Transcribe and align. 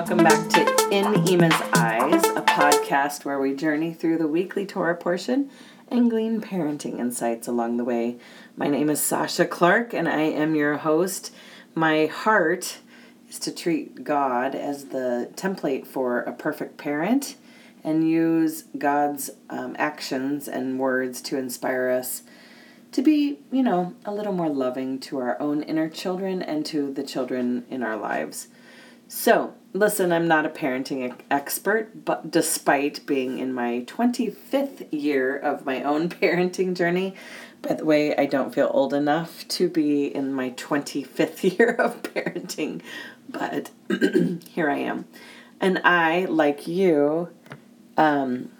welcome 0.00 0.24
back 0.24 0.48
to 0.48 0.88
In 0.90 1.28
Imma's 1.28 1.52
Eyes, 1.74 2.24
a 2.30 2.40
podcast 2.40 3.26
where 3.26 3.38
we 3.38 3.54
journey 3.54 3.92
through 3.92 4.16
the 4.16 4.26
weekly 4.26 4.64
Torah 4.64 4.96
portion 4.96 5.50
and 5.88 6.08
glean 6.08 6.40
parenting 6.40 6.98
insights 6.98 7.46
along 7.46 7.76
the 7.76 7.84
way. 7.84 8.16
My 8.56 8.66
name 8.66 8.88
is 8.88 8.98
Sasha 9.02 9.44
Clark, 9.44 9.92
and 9.92 10.08
I 10.08 10.22
am 10.22 10.54
your 10.54 10.78
host. 10.78 11.34
My 11.74 12.06
heart 12.06 12.78
is 13.28 13.38
to 13.40 13.54
treat 13.54 14.02
God 14.02 14.54
as 14.54 14.86
the 14.86 15.28
template 15.36 15.86
for 15.86 16.20
a 16.20 16.32
perfect 16.32 16.78
parent 16.78 17.36
and 17.84 18.08
use 18.08 18.64
God's 18.78 19.28
um, 19.50 19.76
actions 19.78 20.48
and 20.48 20.78
words 20.78 21.20
to 21.20 21.36
inspire 21.36 21.90
us 21.90 22.22
to 22.92 23.02
be, 23.02 23.40
you 23.52 23.62
know, 23.62 23.94
a 24.06 24.14
little 24.14 24.32
more 24.32 24.48
loving 24.48 24.98
to 25.00 25.18
our 25.18 25.38
own 25.38 25.62
inner 25.62 25.90
children 25.90 26.40
and 26.40 26.64
to 26.64 26.90
the 26.90 27.02
children 27.02 27.66
in 27.68 27.82
our 27.82 27.98
lives. 27.98 28.48
So, 29.06 29.56
listen, 29.72 30.12
I'm 30.12 30.26
not 30.26 30.46
a 30.46 30.50
parenting 30.50 31.14
expert, 31.30 32.04
but 32.04 32.30
despite 32.30 33.06
being 33.06 33.38
in 33.38 33.52
my 33.52 33.84
25th 33.86 34.88
year 34.90 35.36
of 35.36 35.64
my 35.64 35.82
own 35.82 36.08
parenting 36.08 36.74
journey, 36.74 37.14
by 37.62 37.74
the 37.74 37.84
way, 37.84 38.16
I 38.16 38.26
don't 38.26 38.54
feel 38.54 38.70
old 38.72 38.94
enough 38.94 39.46
to 39.48 39.68
be 39.68 40.06
in 40.06 40.32
my 40.32 40.50
25th 40.50 41.58
year 41.58 41.72
of 41.72 42.02
parenting, 42.02 42.82
but 43.28 43.70
here 44.48 44.70
I 44.70 44.78
am. 44.78 45.06
And 45.60 45.80
I, 45.84 46.24
like 46.24 46.66
you, 46.66 47.28
um, 47.98 48.50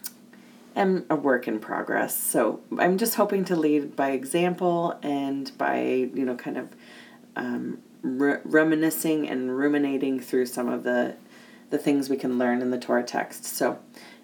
am 0.77 1.07
a 1.09 1.17
work 1.17 1.49
in 1.49 1.59
progress. 1.59 2.17
So 2.17 2.61
I'm 2.79 2.99
just 2.99 3.15
hoping 3.15 3.45
to 3.47 3.57
lead 3.57 3.97
by 3.97 4.11
example 4.11 4.99
and 5.03 5.51
by, 5.57 6.11
you 6.15 6.25
know, 6.25 6.37
kind 6.37 6.59
of 6.59 6.69
um, 7.37 7.79
re- 8.03 8.41
reminiscing 8.45 9.29
and 9.29 9.57
ruminating 9.57 10.21
through 10.21 10.47
some 10.47 10.69
of 10.69 10.83
the 10.83 11.17
the 11.71 11.79
things 11.79 12.11
we 12.11 12.17
can 12.17 12.37
learn 12.37 12.63
in 12.63 12.71
the 12.71 12.79
Torah 12.79 13.05
text. 13.05 13.45
So, 13.45 13.79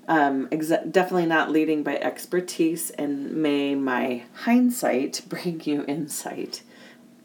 um, 0.08 0.48
exa- 0.48 0.90
definitely 0.90 1.26
not 1.26 1.50
leading 1.50 1.84
by 1.84 1.96
expertise, 1.96 2.90
and 2.90 3.32
may 3.32 3.74
my 3.76 4.24
hindsight 4.34 5.22
bring 5.28 5.60
you 5.64 5.84
insight. 5.86 6.62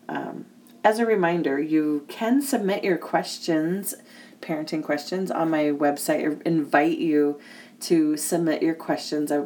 Um, 0.07 0.45
as 0.83 0.99
a 0.99 1.05
reminder, 1.05 1.59
you 1.59 2.05
can 2.07 2.41
submit 2.41 2.83
your 2.83 2.97
questions, 2.97 3.93
parenting 4.41 4.83
questions, 4.83 5.29
on 5.29 5.49
my 5.49 5.65
website. 5.65 6.37
I 6.37 6.41
invite 6.47 6.97
you 6.97 7.39
to 7.81 8.15
submit 8.17 8.61
your 8.61 8.75
questions. 8.75 9.31
I 9.31 9.41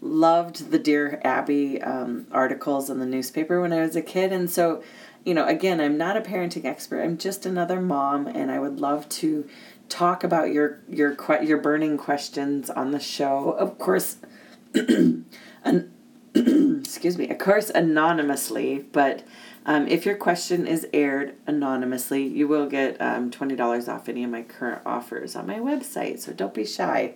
loved 0.00 0.70
the 0.70 0.78
Dear 0.78 1.20
Abby 1.24 1.80
um, 1.82 2.26
articles 2.32 2.90
in 2.90 2.98
the 2.98 3.06
newspaper 3.06 3.60
when 3.60 3.72
I 3.72 3.80
was 3.80 3.96
a 3.96 4.02
kid, 4.02 4.32
and 4.32 4.50
so 4.50 4.82
you 5.24 5.34
know, 5.34 5.46
again, 5.46 5.80
I'm 5.80 5.96
not 5.96 6.16
a 6.16 6.20
parenting 6.20 6.64
expert. 6.64 7.02
I'm 7.02 7.18
just 7.18 7.46
another 7.46 7.80
mom, 7.80 8.26
and 8.26 8.50
I 8.50 8.58
would 8.58 8.80
love 8.80 9.08
to 9.10 9.48
talk 9.88 10.24
about 10.24 10.52
your 10.52 10.80
your 10.88 11.16
your 11.42 11.58
burning 11.58 11.96
questions 11.98 12.70
on 12.70 12.90
the 12.90 13.00
show. 13.00 13.50
Of 13.52 13.78
course, 13.78 14.16
an, 14.74 15.92
excuse 16.34 17.18
me. 17.18 17.28
Of 17.28 17.38
course, 17.38 17.70
anonymously, 17.70 18.86
but. 18.92 19.22
Um, 19.64 19.86
if 19.86 20.04
your 20.04 20.16
question 20.16 20.66
is 20.66 20.88
aired 20.92 21.36
anonymously, 21.46 22.26
you 22.26 22.48
will 22.48 22.66
get 22.66 23.00
um, 23.00 23.30
$20 23.30 23.88
off 23.88 24.08
any 24.08 24.24
of 24.24 24.30
my 24.32 24.42
current 24.42 24.82
offers 24.84 25.36
on 25.36 25.46
my 25.46 25.60
website. 25.60 26.18
So 26.18 26.32
don't 26.32 26.52
be 26.52 26.66
shy. 26.66 27.14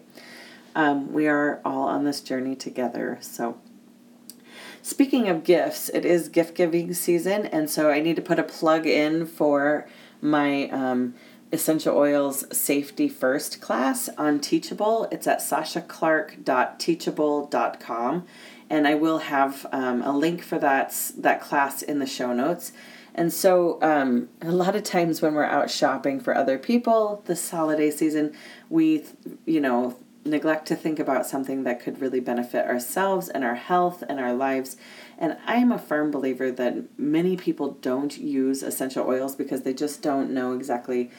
Um, 0.77 1.13
we 1.13 1.27
are 1.27 1.61
all 1.65 1.89
on 1.89 2.05
this 2.05 2.21
journey 2.21 2.55
together. 2.55 3.19
So 3.21 3.59
Speaking 4.87 5.29
of 5.29 5.43
gifts, 5.43 5.89
it 5.89 6.05
is 6.05 6.29
gift 6.29 6.55
giving 6.55 6.95
season, 6.95 7.47
and 7.47 7.69
so 7.69 7.91
I 7.91 7.99
need 7.99 8.15
to 8.15 8.23
put 8.23 8.39
a 8.39 8.45
plug 8.45 8.87
in 8.87 9.27
for 9.27 9.89
my 10.21 10.69
um, 10.69 11.15
essential 11.51 11.97
oils 11.97 12.45
safety 12.57 13.09
first 13.09 13.61
class 13.61 14.09
on 14.17 14.39
Teachable. 14.39 15.09
It's 15.11 15.27
at 15.27 15.41
sashaclark.teachable.com, 15.41 18.27
and 18.71 18.87
I 18.87 18.95
will 18.95 19.19
have 19.19 19.67
um, 19.73 20.03
a 20.03 20.17
link 20.17 20.45
for 20.45 20.61
that 20.61 21.11
that 21.19 21.41
class 21.41 21.83
in 21.83 21.99
the 21.99 22.07
show 22.07 22.33
notes. 22.33 22.71
And 23.13 23.33
so, 23.33 23.83
um, 23.83 24.29
a 24.41 24.53
lot 24.53 24.77
of 24.77 24.85
times 24.85 25.21
when 25.21 25.35
we're 25.35 25.43
out 25.43 25.69
shopping 25.69 26.21
for 26.21 26.37
other 26.37 26.59
people 26.59 27.25
this 27.27 27.51
holiday 27.51 27.91
season, 27.91 28.37
we, 28.71 29.03
you 29.47 29.61
know, 29.61 29.97
neglect 30.27 30.67
to 30.67 30.77
think 30.77 30.99
about 30.99 31.27
something 31.27 31.65
that 31.65 31.81
could 31.81 32.01
really 32.01 32.21
benefit 32.21 32.67
ourselves 32.67 33.29
and 33.29 33.45
our 33.45 33.55
health 33.55 34.03
and 34.09 34.21
our 34.21 34.35
lives. 34.35 34.77
And 35.19 35.37
I 35.47 35.57
am 35.57 35.73
a 35.73 35.79
firm 35.79 36.11
believer 36.11 36.51
that 36.53 36.99
many 36.99 37.37
people 37.37 37.73
don't 37.81 38.17
use 38.19 38.63
essential 38.63 39.07
oils 39.07 39.35
because 39.35 39.63
they 39.63 39.75
just 39.75 40.03
don't 40.03 40.31
know 40.31 40.53
exactly 40.53 41.11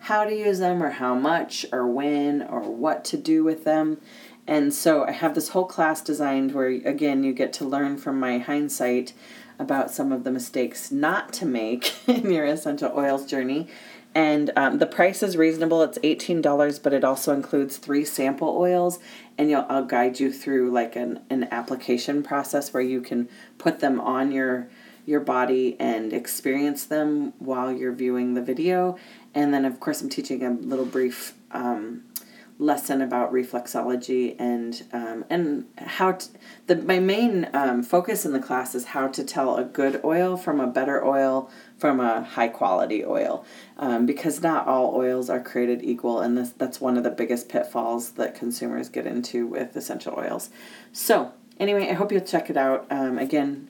how 0.00 0.24
to 0.24 0.34
use 0.34 0.58
them 0.58 0.82
or 0.82 0.90
how 0.90 1.14
much 1.14 1.64
or 1.72 1.86
when 1.86 2.42
or 2.42 2.60
what 2.60 3.04
to 3.06 3.16
do 3.16 3.42
with 3.42 3.64
them. 3.64 4.00
And 4.46 4.74
so 4.74 5.04
I 5.04 5.12
have 5.12 5.34
this 5.34 5.50
whole 5.50 5.64
class 5.64 6.02
designed 6.02 6.52
where, 6.52 6.68
again, 6.68 7.24
you 7.24 7.32
get 7.32 7.52
to 7.54 7.64
learn 7.64 7.96
from 7.96 8.20
my 8.20 8.38
hindsight 8.38 9.14
about 9.58 9.90
some 9.90 10.12
of 10.12 10.24
the 10.24 10.30
mistakes 10.30 10.90
not 10.90 11.32
to 11.32 11.46
make 11.46 11.94
in 12.08 12.30
your 12.30 12.44
essential 12.44 12.92
oils 12.94 13.24
journey 13.24 13.68
and 14.14 14.52
um, 14.56 14.78
the 14.78 14.86
price 14.86 15.22
is 15.22 15.36
reasonable. 15.36 15.82
It's 15.82 15.98
eighteen 16.02 16.40
dollars, 16.40 16.78
but 16.78 16.92
it 16.92 17.04
also 17.04 17.32
includes 17.34 17.76
three 17.76 18.04
sample 18.04 18.56
oils, 18.56 18.98
and 19.36 19.50
you'll 19.50 19.66
I'll 19.68 19.84
guide 19.84 20.20
you 20.20 20.32
through 20.32 20.70
like 20.70 20.96
an 20.96 21.20
an 21.30 21.48
application 21.50 22.22
process 22.22 22.72
where 22.72 22.82
you 22.82 23.00
can 23.00 23.28
put 23.58 23.80
them 23.80 24.00
on 24.00 24.32
your 24.32 24.68
your 25.06 25.20
body 25.20 25.76
and 25.78 26.12
experience 26.12 26.84
them 26.84 27.34
while 27.38 27.70
you're 27.72 27.92
viewing 27.92 28.34
the 28.34 28.42
video. 28.42 28.96
And 29.34 29.52
then 29.52 29.64
of 29.64 29.80
course 29.80 30.00
I'm 30.00 30.08
teaching 30.08 30.42
a 30.42 30.50
little 30.50 30.86
brief 30.86 31.34
um, 31.50 32.04
lesson 32.58 33.02
about 33.02 33.32
reflexology 33.32 34.36
and 34.38 34.82
um, 34.92 35.24
and 35.28 35.66
how 35.76 36.16
the 36.66 36.76
my 36.76 37.00
main 37.00 37.48
um, 37.52 37.82
focus 37.82 38.24
in 38.24 38.32
the 38.32 38.38
class 38.38 38.74
is 38.74 38.86
how 38.86 39.08
to 39.08 39.24
tell 39.24 39.56
a 39.56 39.64
good 39.64 40.00
oil 40.04 40.36
from 40.36 40.60
a 40.60 40.66
better 40.66 41.04
oil 41.04 41.50
from 41.78 42.00
a 42.00 42.22
high 42.22 42.48
quality 42.48 43.04
oil 43.04 43.44
um, 43.78 44.06
because 44.06 44.42
not 44.42 44.66
all 44.66 44.94
oils 44.94 45.28
are 45.28 45.40
created 45.40 45.82
equal 45.82 46.20
and 46.20 46.38
this 46.38 46.50
that's 46.50 46.80
one 46.80 46.96
of 46.96 47.04
the 47.04 47.10
biggest 47.10 47.48
pitfalls 47.48 48.12
that 48.12 48.34
consumers 48.34 48.88
get 48.88 49.06
into 49.06 49.46
with 49.46 49.76
essential 49.76 50.14
oils. 50.16 50.50
So 50.92 51.32
anyway 51.58 51.88
i 51.88 51.92
hope 51.92 52.12
you'll 52.12 52.20
check 52.20 52.50
it 52.50 52.56
out. 52.56 52.86
Um, 52.90 53.18
again 53.18 53.68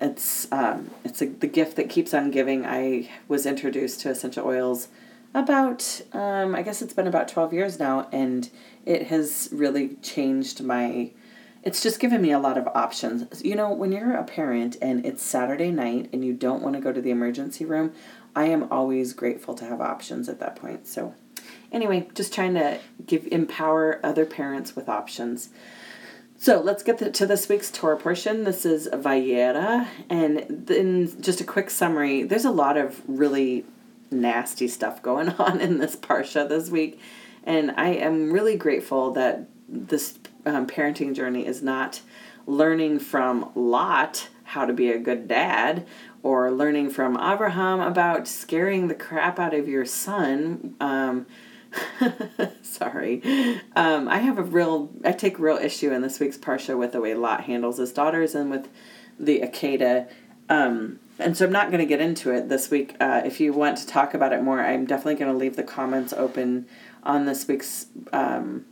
it's 0.00 0.50
um, 0.52 0.90
it's 1.04 1.22
a, 1.22 1.26
the 1.26 1.46
gift 1.46 1.76
that 1.76 1.88
keeps 1.88 2.12
on 2.12 2.30
giving. 2.30 2.66
I 2.66 3.08
was 3.28 3.46
introduced 3.46 4.00
to 4.02 4.10
essential 4.10 4.46
oils 4.46 4.88
about 5.36 6.00
um, 6.14 6.54
i 6.54 6.62
guess 6.62 6.80
it's 6.80 6.94
been 6.94 7.06
about 7.06 7.28
12 7.28 7.52
years 7.52 7.78
now 7.78 8.08
and 8.10 8.48
it 8.86 9.08
has 9.08 9.50
really 9.52 9.96
changed 9.96 10.62
my 10.62 11.10
it's 11.62 11.82
just 11.82 11.98
given 11.98 12.22
me 12.22 12.30
a 12.30 12.38
lot 12.38 12.58
of 12.58 12.66
options. 12.68 13.42
You 13.44 13.56
know 13.56 13.72
when 13.72 13.92
you're 13.92 14.14
a 14.14 14.24
parent 14.24 14.76
and 14.80 15.04
it's 15.04 15.22
saturday 15.22 15.70
night 15.70 16.10
and 16.12 16.24
you 16.24 16.32
don't 16.32 16.62
want 16.62 16.74
to 16.76 16.80
go 16.80 16.92
to 16.92 17.00
the 17.00 17.10
emergency 17.10 17.64
room 17.64 17.92
i 18.36 18.44
am 18.44 18.70
always 18.70 19.14
grateful 19.14 19.54
to 19.54 19.64
have 19.64 19.80
options 19.80 20.28
at 20.28 20.38
that 20.40 20.56
point. 20.56 20.86
So 20.86 21.14
anyway 21.72 22.08
just 22.14 22.32
trying 22.32 22.54
to 22.54 22.78
give 23.04 23.26
empower 23.28 23.98
other 24.04 24.26
parents 24.26 24.76
with 24.76 24.88
options. 24.88 25.48
So 26.38 26.60
let's 26.60 26.82
get 26.82 27.14
to 27.14 27.26
this 27.26 27.48
week's 27.48 27.70
Torah 27.70 27.96
portion. 27.96 28.44
This 28.44 28.66
is 28.66 28.88
Vayeira, 28.92 29.88
and 30.10 30.44
then 30.48 31.10
just 31.22 31.40
a 31.40 31.44
quick 31.44 31.70
summary. 31.70 32.24
There's 32.24 32.44
a 32.44 32.50
lot 32.50 32.76
of 32.76 33.00
really 33.08 33.64
nasty 34.10 34.68
stuff 34.68 35.02
going 35.02 35.30
on 35.38 35.60
in 35.62 35.78
this 35.78 35.96
parsha 35.96 36.46
this 36.46 36.68
week, 36.68 37.00
and 37.42 37.70
I 37.70 37.88
am 37.88 38.32
really 38.32 38.56
grateful 38.56 39.12
that 39.12 39.48
this 39.66 40.18
um, 40.46 40.66
parenting 40.66 41.14
journey 41.14 41.46
is 41.46 41.62
not 41.62 42.00
learning 42.46 43.00
from 43.00 43.50
Lot 43.54 44.28
how 44.44 44.64
to 44.64 44.72
be 44.72 44.90
a 44.90 44.98
good 44.98 45.26
dad 45.26 45.86
or 46.22 46.50
learning 46.52 46.90
from 46.90 47.16
Abraham 47.16 47.80
about 47.80 48.28
scaring 48.28 48.88
the 48.88 48.94
crap 48.94 49.38
out 49.38 49.52
of 49.52 49.68
your 49.68 49.84
son. 49.84 50.74
Um, 50.80 51.26
sorry. 52.62 53.22
Um, 53.74 54.08
I 54.08 54.18
have 54.18 54.38
a 54.38 54.42
real, 54.42 54.90
I 55.04 55.12
take 55.12 55.38
real 55.38 55.56
issue 55.56 55.92
in 55.92 56.02
this 56.02 56.20
week's 56.20 56.38
Parsha 56.38 56.78
with 56.78 56.92
the 56.92 57.00
way 57.00 57.14
Lot 57.14 57.44
handles 57.44 57.78
his 57.78 57.92
daughters 57.92 58.34
and 58.34 58.50
with 58.50 58.68
the 59.18 59.40
Akedah. 59.40 60.08
Um, 60.48 61.00
and 61.18 61.36
so 61.36 61.46
I'm 61.46 61.52
not 61.52 61.68
going 61.68 61.80
to 61.80 61.86
get 61.86 62.00
into 62.00 62.30
it 62.30 62.48
this 62.48 62.70
week. 62.70 62.96
Uh, 63.00 63.22
if 63.24 63.40
you 63.40 63.52
want 63.52 63.78
to 63.78 63.86
talk 63.86 64.14
about 64.14 64.32
it 64.32 64.42
more, 64.42 64.60
I'm 64.60 64.86
definitely 64.86 65.16
going 65.16 65.32
to 65.32 65.36
leave 65.36 65.56
the 65.56 65.64
comments 65.64 66.12
open 66.12 66.66
on 67.02 67.26
this 67.26 67.48
week's 67.48 67.86
um, 68.12 68.64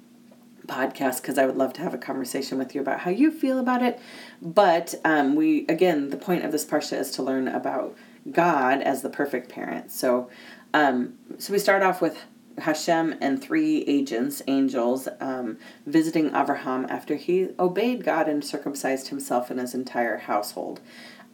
podcast 0.66 1.20
because 1.20 1.38
I 1.38 1.46
would 1.46 1.56
love 1.56 1.72
to 1.74 1.82
have 1.82 1.94
a 1.94 1.98
conversation 1.98 2.58
with 2.58 2.74
you 2.74 2.80
about 2.80 3.00
how 3.00 3.10
you 3.10 3.30
feel 3.30 3.58
about 3.58 3.82
it. 3.82 4.00
But 4.40 4.94
um, 5.04 5.34
we, 5.34 5.66
again, 5.68 6.10
the 6.10 6.16
point 6.16 6.44
of 6.44 6.52
this 6.52 6.64
parsha 6.64 6.98
is 6.98 7.10
to 7.12 7.22
learn 7.22 7.48
about 7.48 7.96
God 8.30 8.80
as 8.80 9.02
the 9.02 9.10
perfect 9.10 9.50
parent. 9.50 9.90
So, 9.90 10.30
um, 10.72 11.14
so 11.38 11.52
we 11.52 11.58
start 11.58 11.82
off 11.82 12.00
with 12.00 12.18
Hashem 12.58 13.16
and 13.20 13.42
three 13.42 13.82
agents, 13.82 14.42
angels, 14.46 15.08
um, 15.20 15.58
visiting 15.86 16.30
Avraham 16.30 16.88
after 16.88 17.16
he 17.16 17.48
obeyed 17.58 18.04
God 18.04 18.28
and 18.28 18.44
circumcised 18.44 19.08
himself 19.08 19.50
and 19.50 19.58
his 19.58 19.74
entire 19.74 20.18
household. 20.18 20.80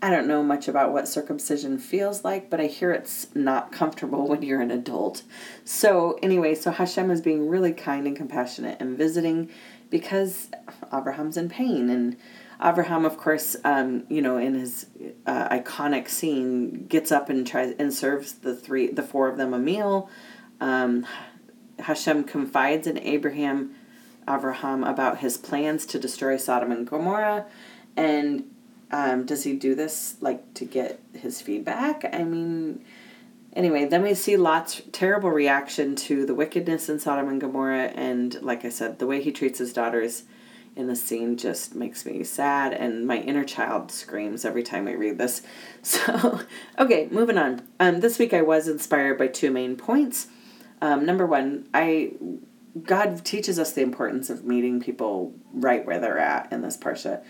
I 0.02 0.11
don't 0.11 0.26
know 0.26 0.43
much 0.43 0.67
about 0.67 0.93
what 0.93 1.08
circumcision 1.08 1.79
feels 1.79 2.25
like, 2.25 2.49
but 2.49 2.58
I 2.58 2.67
hear 2.67 2.91
it's 2.91 3.35
not 3.35 3.70
comfortable 3.70 4.26
when 4.26 4.43
you're 4.43 4.62
an 4.62 4.70
adult. 4.70 5.23
So, 5.64 6.19
anyway, 6.23 6.55
so 6.55 6.70
Hashem 6.70 7.11
is 7.11 7.20
being 7.20 7.49
really 7.49 7.73
kind 7.73 8.06
and 8.06 8.17
compassionate 8.17 8.81
and 8.81 8.97
visiting 8.97 9.50
because 9.91 10.49
Abraham's 10.93 11.37
in 11.37 11.50
pain. 11.50 11.91
And 11.91 12.17
Abraham, 12.64 13.05
of 13.05 13.19
course, 13.19 13.56
um, 13.62 14.05
you 14.08 14.23
know, 14.23 14.38
in 14.38 14.55
his 14.55 14.87
uh, 15.26 15.49
iconic 15.50 16.08
scene, 16.08 16.87
gets 16.87 17.12
up 17.12 17.29
and 17.29 17.46
tries 17.46 17.75
and 17.79 17.93
serves 17.93 18.32
the 18.32 18.55
three, 18.55 18.91
the 18.91 19.03
four 19.03 19.29
of 19.29 19.37
them 19.37 19.53
a 19.53 19.58
meal. 19.58 20.08
Um, 20.62 21.06
Hashem 21.79 22.25
confides 22.25 22.87
in 22.87 22.99
Abraham, 22.99 23.75
Abraham 24.29 24.82
about 24.82 25.19
his 25.19 25.37
plans 25.37 25.85
to 25.87 25.99
destroy 25.99 26.38
Sodom 26.38 26.73
and 26.73 26.87
Gomorrah, 26.87 27.46
and 27.96 28.44
um, 28.91 29.25
does 29.25 29.45
he 29.45 29.55
do 29.55 29.75
this 29.75 30.17
like 30.21 30.55
to 30.55 30.65
get 30.65 31.01
his 31.13 31.41
feedback? 31.41 32.05
I 32.13 32.25
mean, 32.25 32.85
anyway, 33.53 33.85
then 33.87 34.03
we 34.03 34.15
see 34.15 34.37
Lot's 34.37 34.83
terrible 34.93 35.31
reaction 35.31 35.95
to 35.97 36.27
the 36.27 36.35
wickedness 36.35 36.89
in 36.89 36.99
Sodom 36.99 37.29
and 37.29 37.41
Gomorrah, 37.41 37.93
and 37.95 38.41
like 38.43 38.65
I 38.65 38.69
said, 38.69 38.99
the 38.99 39.07
way 39.07 39.23
he 39.23 39.33
treats 39.33 39.59
his 39.59 39.73
daughters 39.73 40.25
in 40.77 40.87
the 40.87 40.97
scene 40.97 41.37
just 41.37 41.75
makes 41.75 42.05
me 42.07 42.23
sad, 42.25 42.73
and 42.73 43.07
my 43.07 43.19
inner 43.19 43.45
child 43.45 43.91
screams 43.91 44.45
every 44.45 44.63
time 44.63 44.89
I 44.89 44.93
read 44.93 45.19
this. 45.19 45.43
So, 45.83 46.41
okay, 46.79 47.09
moving 47.11 47.39
on. 47.39 47.63
Um, 47.79 48.01
this 48.01 48.19
week 48.19 48.35
I 48.35 48.43
was 48.43 48.69
inspired 48.69 49.17
by 49.17 49.29
two 49.29 49.51
main 49.51 49.77
points. 49.77 50.27
Um, 50.83 51.07
number 51.07 51.27
one, 51.27 51.69
I 51.73 52.13
God 52.83 53.25
teaches 53.25 53.59
us 53.59 53.73
the 53.73 53.81
importance 53.81 54.29
of 54.29 54.45
meeting 54.45 54.81
people 54.81 55.35
right 55.53 55.85
where 55.87 55.99
they're 55.99 56.19
at 56.19 56.53
in 56.53 56.61
this 56.61 56.77
parsha 56.77 57.23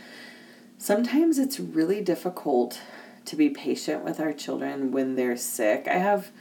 sometimes 0.81 1.39
it's 1.39 1.61
really 1.61 2.01
difficult 2.01 2.81
to 3.27 3.37
be 3.37 3.51
patient 3.51 4.03
with 4.03 4.19
our 4.19 4.33
children 4.33 4.91
when 4.91 5.15
they're 5.15 5.37
sick. 5.37 5.87
I 5.87 5.99
have 5.99 6.33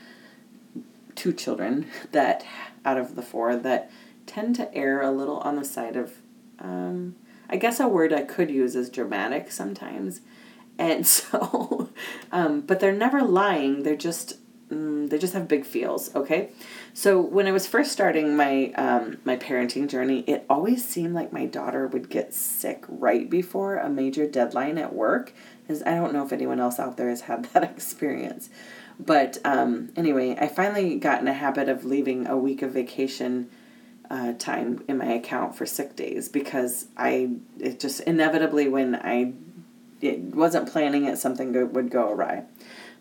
two 1.13 1.33
children 1.33 1.87
that, 2.13 2.45
out 2.85 2.97
of 2.97 3.15
the 3.15 3.21
four, 3.21 3.57
that 3.57 3.91
tend 4.25 4.55
to 4.55 4.73
err 4.73 5.01
a 5.01 5.11
little 5.11 5.39
on 5.39 5.57
the 5.57 5.65
side 5.65 5.97
of, 5.97 6.13
um, 6.57 7.15
I 7.49 7.57
guess 7.57 7.81
a 7.81 7.87
word 7.89 8.13
I 8.13 8.21
could 8.21 8.49
use 8.49 8.77
is 8.77 8.89
dramatic 8.89 9.51
sometimes. 9.51 10.21
And 10.77 11.05
so, 11.17 11.89
um, 12.31 12.61
but 12.61 12.79
they're 12.79 12.93
never 12.93 13.21
lying. 13.21 13.83
They're 13.83 13.97
just, 13.97 14.37
they 15.09 15.17
just 15.17 15.33
have 15.33 15.47
big 15.47 15.65
feels. 15.65 16.13
Okay. 16.15 16.49
So 16.93 17.19
when 17.19 17.47
I 17.47 17.51
was 17.51 17.67
first 17.67 17.91
starting 17.91 18.35
my 18.35 18.71
um, 18.73 19.17
my 19.23 19.37
parenting 19.37 19.87
journey, 19.87 20.23
it 20.27 20.45
always 20.49 20.85
seemed 20.87 21.13
like 21.13 21.33
my 21.33 21.45
daughter 21.45 21.87
would 21.87 22.09
get 22.09 22.33
sick 22.33 22.83
right 22.87 23.29
before 23.29 23.77
a 23.77 23.89
major 23.89 24.27
deadline 24.27 24.77
at 24.77 24.93
work. 24.93 25.33
Because 25.61 25.83
I 25.83 25.95
don't 25.95 26.13
know 26.13 26.25
if 26.25 26.33
anyone 26.33 26.59
else 26.59 26.79
out 26.79 26.97
there 26.97 27.09
has 27.09 27.21
had 27.21 27.45
that 27.53 27.63
experience, 27.63 28.49
but 28.99 29.37
um, 29.45 29.91
anyway, 29.95 30.35
I 30.39 30.47
finally 30.47 30.95
got 30.95 31.21
in 31.21 31.27
a 31.27 31.33
habit 31.33 31.69
of 31.69 31.85
leaving 31.85 32.27
a 32.27 32.37
week 32.37 32.61
of 32.61 32.71
vacation 32.71 33.49
uh, 34.09 34.33
time 34.33 34.83
in 34.87 34.97
my 34.97 35.05
account 35.05 35.55
for 35.55 35.65
sick 35.65 35.95
days 35.95 36.29
because 36.29 36.87
I 36.97 37.29
it 37.59 37.79
just 37.79 38.01
inevitably 38.01 38.67
when 38.67 38.95
I 38.95 39.33
it 40.01 40.19
wasn't 40.19 40.71
planning 40.71 41.05
it 41.05 41.17
something 41.17 41.53
would 41.73 41.91
go 41.91 42.09
awry. 42.09 42.43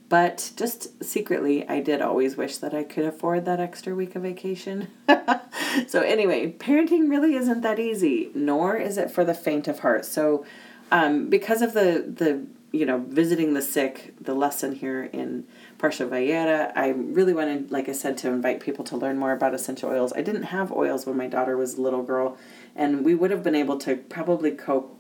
But 0.08 0.52
just 0.56 1.05
secretly, 1.05 1.69
I 1.69 1.81
did 1.81 2.00
always 2.00 2.37
wish 2.37 2.56
that 2.58 2.72
I 2.72 2.82
could 2.82 3.05
afford 3.05 3.44
that 3.44 3.60
extra 3.60 3.94
week 3.94 4.16
of 4.16 4.22
vacation. 4.22 4.88
so, 5.87 6.00
anyway, 6.00 6.52
parenting 6.52 7.10
really 7.10 7.34
isn't 7.34 7.60
that 7.60 7.78
easy, 7.78 8.31
nor 8.34 8.76
is 8.76 8.96
it 8.96 9.10
for 9.10 9.25
the 9.25 9.34
faint 9.34 9.69
of 9.69 9.81
heart. 9.81 10.06
So, 10.06 10.46
um, 10.90 11.28
because 11.28 11.60
of 11.60 11.75
the, 11.75 12.05
the 12.08 12.46
you 12.72 12.87
know, 12.87 12.99
visiting 13.08 13.55
the 13.55 13.62
sick, 13.62 14.14
the 14.20 14.34
lesson 14.34 14.75
here 14.75 15.05
in 15.05 15.46
Parsha 15.78 16.08
Vayeira, 16.08 16.72
I 16.75 16.90
really 16.90 17.32
wanted, 17.32 17.70
like 17.70 17.88
I 17.88 17.93
said, 17.93 18.19
to 18.19 18.28
invite 18.28 18.60
people 18.60 18.84
to 18.87 18.96
learn 18.96 19.19
more 19.19 19.32
about 19.32 19.55
essential 19.55 19.90
oils. 19.90 20.12
I 20.14 20.22
didn't 20.22 20.44
have 20.44 20.72
oils 20.72 21.06
when 21.06 21.16
my 21.16 21.26
daughter 21.26 21.56
was 21.56 21.76
a 21.76 21.82
little 21.82 22.02
girl, 22.02 22.37
and 22.75 23.05
we 23.05 23.14
would 23.14 23.31
have 23.31 23.43
been 23.43 23.55
able 23.55 23.78
to 23.78 23.96
probably 23.96 24.50
cope 24.50 24.99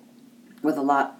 with 0.62 0.76
a 0.76 0.82
lot 0.82 1.18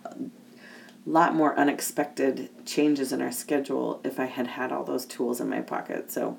lot 1.09 1.35
more 1.35 1.59
unexpected 1.59 2.51
changes 2.67 3.13
in 3.13 3.23
our 3.23 3.33
schedule 3.33 4.01
if 4.05 4.21
I 4.21 4.27
had 4.27 4.47
had 4.47 4.73
all 4.73 4.85
those 4.85 5.07
tools 5.07 5.41
in 5.41 5.49
my 5.49 5.61
pocket. 5.61 6.11
So, 6.11 6.39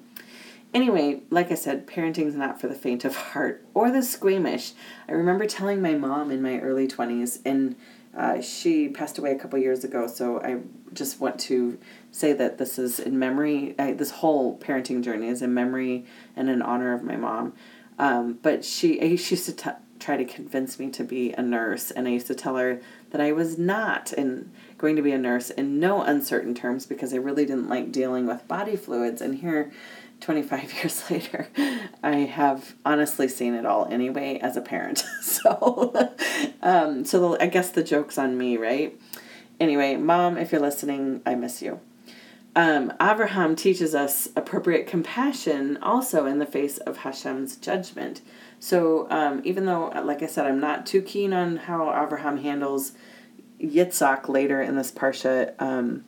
anyway, 0.74 1.22
like 1.30 1.52
I 1.52 1.56
said, 1.56 1.88
parenting's 1.88 2.36
not 2.36 2.62
for 2.62 2.68
the 2.68 2.76
faint 2.76 3.04
of 3.04 3.16
heart 3.16 3.66
or 3.74 3.90
the 3.92 4.04
squeamish. 4.04 4.74
I 5.08 5.14
remember 5.14 5.46
telling 5.46 5.82
my 5.82 5.96
mom 5.96 6.30
in 6.32 6.42
my 6.42 6.60
early 6.60 6.88
20s, 6.88 7.40
and 7.46 7.76
uh, 8.16 8.42
she 8.42 8.90
passed 8.90 9.18
away 9.18 9.32
a 9.32 9.40
couple 9.40 9.58
years 9.60 9.84
ago, 9.84 10.08
so 10.08 10.40
I 10.42 10.60
just 10.94 11.20
want 11.20 11.40
to 11.42 11.80
say 12.12 12.34
that 12.34 12.58
this 12.58 12.78
is 12.80 13.00
in 13.00 13.18
memory, 13.18 13.76
I, 13.80 13.94
this 13.94 14.12
whole 14.12 14.58
parenting 14.58 15.04
journey 15.04 15.28
is 15.28 15.42
in 15.42 15.54
memory 15.54 16.06
and 16.36 16.50
in 16.50 16.62
honor 16.62 16.94
of 16.94 17.04
my 17.04 17.16
mom. 17.16 17.54
Um, 17.98 18.40
but 18.42 18.64
she, 18.64 19.18
she 19.18 19.36
used 19.36 19.46
to 19.46 19.54
t- 19.54 19.70
try 20.00 20.18
to 20.18 20.26
convince 20.26 20.80
me 20.80 20.90
to 20.92 21.04
be 21.04 21.34
a 21.34 21.42
nurse, 21.42 21.92
and 21.92 22.08
I 22.08 22.12
used 22.12 22.28
to 22.28 22.36
tell 22.36 22.56
her 22.56 22.82
that 23.12 23.22
I 23.22 23.32
was 23.32 23.58
not 23.58 24.12
and 24.14 24.52
going 24.78 24.96
to 24.96 25.02
be 25.02 25.12
a 25.12 25.18
nurse 25.18 25.50
in 25.50 25.80
no 25.80 26.02
uncertain 26.02 26.54
terms 26.54 26.86
because 26.86 27.14
I 27.14 27.18
really 27.18 27.46
didn't 27.46 27.70
like 27.70 27.92
dealing 27.92 28.28
with 28.28 28.48
body 28.48 28.76
fluids. 28.76 29.22
And 29.22 29.36
here, 29.36 29.72
25 30.22 30.74
years 30.76 31.10
later, 31.10 31.48
I 32.04 32.18
have 32.18 32.76
honestly 32.86 33.28
seen 33.28 33.54
it 33.54 33.66
all 33.66 33.86
anyway 33.86 34.40
as 34.42 34.58
a 34.58 34.62
parent. 34.62 35.00
so, 35.22 36.12
um, 36.62 37.06
so 37.06 37.32
the, 37.32 37.44
I 37.44 37.48
guess 37.48 37.72
the 37.72 37.84
joke's 37.84 38.18
on 38.18 38.38
me, 38.38 38.58
right? 38.58 39.00
Anyway, 39.60 39.96
mom, 39.96 40.38
if 40.38 40.52
you're 40.52 40.62
listening, 40.62 41.22
I 41.26 41.36
miss 41.36 41.62
you. 41.62 41.80
Um, 42.56 42.92
Abraham 43.02 43.56
teaches 43.56 43.94
us 43.94 44.30
appropriate 44.36 44.88
compassion 44.88 45.78
also 45.82 46.26
in 46.26 46.40
the 46.40 46.46
face 46.46 46.78
of 46.80 46.98
Hashem's 46.98 47.56
judgment. 47.56 48.22
So 48.60 49.08
um, 49.10 49.42
even 49.46 49.66
though, 49.66 49.90
like 50.04 50.24
I 50.24 50.28
said, 50.28 50.46
I'm 50.46 50.60
not 50.60 50.86
too 50.86 51.02
keen 51.02 51.32
on 51.32 51.58
how 51.58 51.90
Abraham 52.04 52.38
handles 52.38 52.94
Yitzhak 53.62 54.28
later 54.28 54.62
in 54.62 54.76
this 54.76 54.92
parsha, 54.92 55.54
um, 55.62 56.06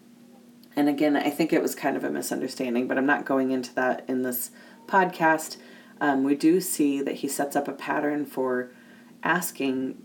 and 0.75 0.87
again, 0.87 1.15
I 1.15 1.29
think 1.29 1.51
it 1.51 1.61
was 1.61 1.75
kind 1.75 1.97
of 1.97 2.03
a 2.03 2.09
misunderstanding, 2.09 2.87
but 2.87 2.97
I'm 2.97 3.05
not 3.05 3.25
going 3.25 3.51
into 3.51 3.73
that 3.75 4.05
in 4.07 4.23
this 4.23 4.51
podcast. 4.87 5.57
Um, 5.99 6.23
we 6.23 6.35
do 6.35 6.61
see 6.61 7.01
that 7.01 7.15
he 7.15 7.27
sets 7.27 7.55
up 7.55 7.67
a 7.67 7.73
pattern 7.73 8.25
for 8.25 8.71
asking 9.21 10.01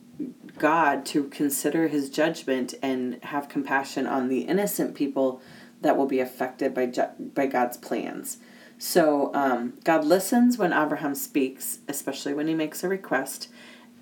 God 0.58 1.06
to 1.06 1.24
consider 1.24 1.88
his 1.88 2.10
judgment 2.10 2.74
and 2.82 3.22
have 3.24 3.48
compassion 3.48 4.06
on 4.06 4.28
the 4.28 4.40
innocent 4.40 4.94
people 4.94 5.40
that 5.80 5.96
will 5.96 6.06
be 6.06 6.20
affected 6.20 6.74
by, 6.74 6.90
by 7.18 7.46
God's 7.46 7.76
plans. 7.76 8.38
So 8.78 9.32
um, 9.34 9.74
God 9.84 10.04
listens 10.04 10.58
when 10.58 10.72
Abraham 10.72 11.14
speaks, 11.14 11.78
especially 11.88 12.34
when 12.34 12.48
he 12.48 12.54
makes 12.54 12.84
a 12.84 12.88
request, 12.88 13.48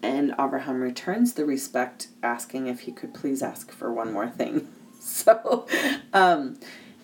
and 0.02 0.35
Abraham 0.38 0.83
returns 0.83 1.35
the 1.35 1.45
respect, 1.45 2.09
asking 2.23 2.66
if 2.66 2.81
he 2.81 2.93
could 2.93 3.14
please 3.14 3.43
ask 3.43 3.71
for 3.71 3.93
one 3.93 4.12
more 4.12 4.28
thing. 4.28 4.69
so 5.00 5.66
um, 6.12 6.59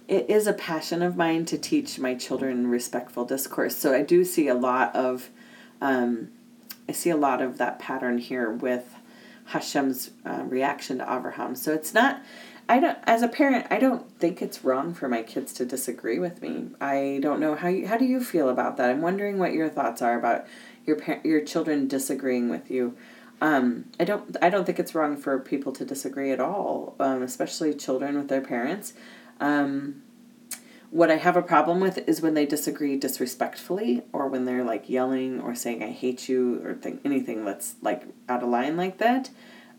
it 0.08 0.28
is 0.28 0.46
a 0.46 0.52
passion 0.52 1.02
of 1.02 1.16
mine 1.16 1.44
to 1.46 1.56
teach 1.56 1.98
my 1.98 2.14
children 2.14 2.66
respectful 2.66 3.24
discourse. 3.24 3.76
So 3.76 3.94
I 3.94 4.02
do 4.02 4.24
see 4.24 4.48
a 4.48 4.54
lot 4.54 4.94
of, 4.94 5.30
um, 5.80 6.30
I 6.88 6.92
see 6.92 7.10
a 7.10 7.16
lot 7.16 7.40
of 7.40 7.58
that 7.58 7.78
pattern 7.78 8.18
here 8.18 8.50
with 8.50 8.96
Hashem's 9.46 10.10
uh, 10.26 10.42
reaction 10.44 10.98
to 10.98 11.04
Abraham. 11.04 11.54
So 11.54 11.72
it's 11.72 11.94
not 11.94 12.20
I 12.70 12.78
don't 12.78 12.98
as 13.02 13.22
a 13.22 13.28
parent, 13.28 13.66
I 13.68 13.80
don't 13.80 14.08
think 14.20 14.40
it's 14.40 14.62
wrong 14.62 14.94
for 14.94 15.08
my 15.08 15.22
kids 15.24 15.52
to 15.54 15.66
disagree 15.66 16.20
with 16.20 16.40
me. 16.40 16.68
I 16.80 17.18
don't 17.20 17.40
know 17.40 17.56
how 17.56 17.66
you, 17.66 17.88
how 17.88 17.96
do 17.96 18.04
you 18.04 18.22
feel 18.22 18.48
about 18.48 18.76
that? 18.76 18.90
I'm 18.90 19.02
wondering 19.02 19.38
what 19.38 19.52
your 19.52 19.68
thoughts 19.68 20.00
are 20.00 20.16
about 20.16 20.46
your 20.86 20.96
your 21.24 21.40
children 21.40 21.88
disagreeing 21.88 22.48
with 22.48 22.70
you. 22.70 22.96
Um, 23.40 23.86
I 23.98 24.04
don't 24.04 24.36
I 24.40 24.50
don't 24.50 24.66
think 24.66 24.78
it's 24.78 24.94
wrong 24.94 25.16
for 25.16 25.40
people 25.40 25.72
to 25.72 25.84
disagree 25.84 26.30
at 26.30 26.38
all, 26.38 26.94
um, 27.00 27.22
especially 27.22 27.74
children 27.74 28.16
with 28.16 28.28
their 28.28 28.40
parents. 28.40 28.92
Um, 29.40 30.02
what 30.92 31.10
I 31.10 31.16
have 31.16 31.36
a 31.36 31.42
problem 31.42 31.80
with 31.80 31.98
is 32.08 32.20
when 32.20 32.34
they 32.34 32.46
disagree 32.46 32.96
disrespectfully 32.96 34.04
or 34.12 34.28
when 34.28 34.44
they're 34.44 34.64
like 34.64 34.88
yelling 34.88 35.40
or 35.40 35.56
saying 35.56 35.82
I 35.82 35.90
hate 35.90 36.28
you 36.28 36.64
or 36.64 36.74
think 36.74 37.00
anything 37.04 37.44
that's 37.44 37.74
like 37.82 38.04
out 38.28 38.44
of 38.44 38.48
line 38.48 38.76
like 38.76 38.98
that. 38.98 39.28